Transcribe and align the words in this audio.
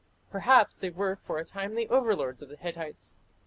Perhaps 0.31 0.79
they 0.79 0.89
were 0.89 1.15
for 1.15 1.37
a 1.37 1.45
time 1.45 1.75
the 1.75 1.87
overlords 1.89 2.41
of 2.41 2.49
the 2.49 2.57
Hittites. 2.57 3.17